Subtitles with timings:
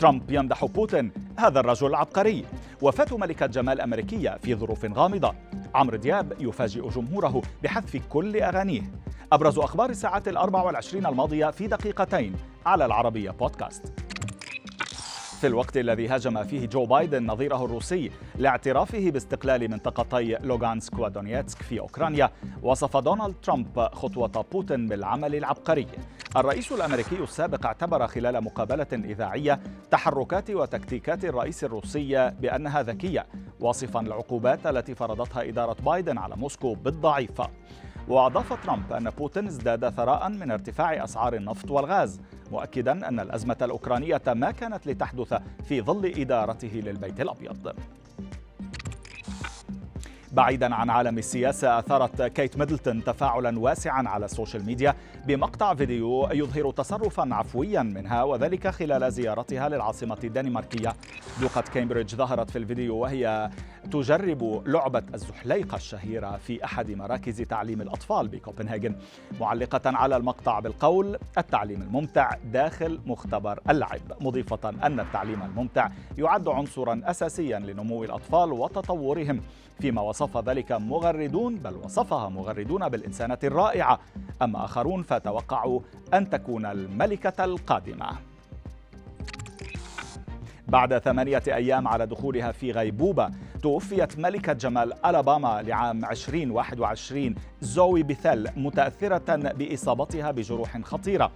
[0.00, 2.44] ترامب يمدح بوتين هذا الرجل عبقري.
[2.82, 5.34] وفاة ملكة جمال أمريكية في ظروف غامضة.
[5.74, 8.82] عمرو دياب يفاجئ جمهوره بحذف كل أغانيه.
[9.32, 12.34] أبرز أخبار الساعات الأربع والعشرين الماضية في دقيقتين.
[12.66, 14.09] على العربية بودكاست.
[15.40, 21.80] في الوقت الذي هاجم فيه جو بايدن نظيره الروسي لاعترافه باستقلال منطقتي لوغانسك ودونيتسك في
[21.80, 22.30] أوكرانيا
[22.62, 25.86] وصف دونالد ترامب خطوة بوتين بالعمل العبقري.
[26.36, 33.26] الرئيس الأمريكي السابق اعتبر خلال مقابلة إذاعية تحركات وتكتيكات الرئيس الروسي بأنها ذكية
[33.60, 37.50] واصفا العقوبات التي فرضتها إدارة بايدن على موسكو بالضعيفة
[38.10, 42.20] وأضاف ترامب أن بوتين ازداد ثراء من ارتفاع أسعار النفط والغاز
[42.52, 47.72] مؤكدا أن الأزمة الأوكرانية ما كانت لتحدث في ظل إدارته للبيت الأبيض.
[50.32, 54.94] بعيدا عن عالم السياسة أثارت كيت ميدلتون تفاعلا واسعا على ال social media
[55.26, 60.94] بمقطع فيديو يظهر تصرفا عفويا منها وذلك خلال زيارتها للعاصمة الدنماركية.
[61.40, 63.50] دوقة كامبريدج ظهرت في الفيديو وهي
[63.92, 68.96] تجرب لعبة الزحليقة الشهيرة في أحد مراكز تعليم الأطفال بكوبنهاجن.
[69.40, 77.00] معلقة على المقطع بالقول التعليم الممتع داخل مختبر اللعب مضيفة أن التعليم الممتع يعد عنصرا
[77.04, 79.40] أساسيا لنمو الأطفال وتطورهم.
[79.80, 84.00] فيما وصف ذلك مغردون بل وصفها مغردون بالإنسانة الرائعة.
[84.42, 85.80] أما آخرون فتوقعوا
[86.14, 88.10] أن تكون الملكة القادمة.
[90.68, 93.30] بعد ثمانية أيام على دخولها في غيبوبة
[93.62, 101.32] توفيت ملكة جمال ألاباما لعام 2021 زوي بيثل متأثرة بإصابتها بجروح خطيرة.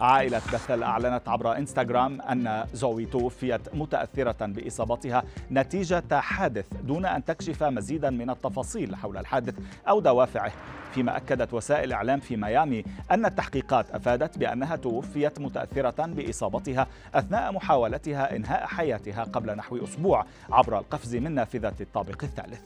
[0.00, 7.62] عائلة بثل أعلنت عبر إنستغرام أن زوي توفيت متأثرة بإصابتها نتيجة حادث دون أن تكشف
[7.62, 9.54] مزيدا من التفاصيل حول الحادث
[9.88, 10.52] أو دوافعه.
[10.94, 18.36] فيما أكدت وسائل إعلام في ميامي أن التحقيقات أفادت بأنها توفيت متأثرة بإصابتها أثناء محاولتها
[18.36, 20.24] إنهاء حياتها قبل نحو أسبوع.
[20.50, 22.60] عبر القفز من نافذة الطابق الثالث.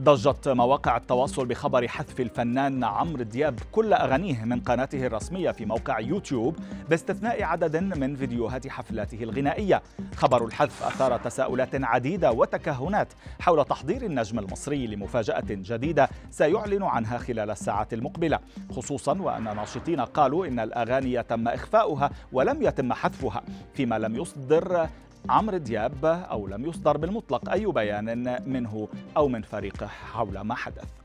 [0.00, 6.00] ضجت مواقع التواصل بخبر حذف الفنان عمرو دياب كل أغانيه من قناته الرسمية في موقع
[6.00, 6.56] يوتيوب
[6.90, 9.82] باستثناء عدد من فيديوهات حفلاته الغنائية.
[10.16, 17.50] خبر الحذف أثار تساؤلات عديدة وتكهنات حول تحضير النجم المصري لمفاجأة جديدة سيعلن عنها خلال
[17.50, 18.38] الساعات المقبلة.
[18.70, 23.42] خصوصا وأن ناشطين قالوا إن الأغاني تم إخفاؤها ولم يتم حذفها
[23.74, 24.88] فيما لم يصدر
[25.30, 31.01] عمرو دياب أو لم يصدر بالمطلق أي بيان منه أو من فريقه حول ما حدث.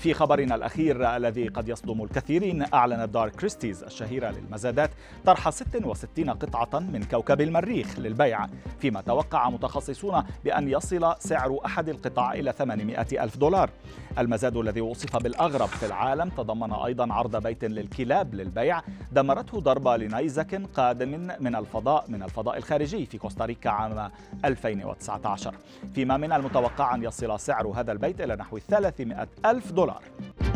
[0.00, 4.90] في خبرنا الأخير الذي قد يصدم الكثيرين أعلنت دار كريستيز الشهيرة للمزادات
[5.26, 8.46] طرح 66 قطعة من كوكب المريخ للبيع
[8.80, 13.70] فيما توقع متخصصون بأن يصل سعر أحد القطع إلى 800 ألف دولار.
[14.18, 18.80] المزاد الذي وصف بالأغرب في العالم تضمن أيضا عرض بيت للكلاب للبيع
[19.12, 24.10] دمرته ضربة لنيزك قادم من الفضاء من الفضاء الخارجي في كوستاريكا عام
[24.44, 25.54] 2019
[25.94, 29.89] فيما من المتوقع أن يصل سعر هذا البيت إلى نحو 300 ألف دولار.
[29.90, 30.49] on it.